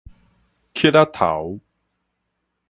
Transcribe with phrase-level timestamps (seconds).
[0.73, 1.59] 戛仔頭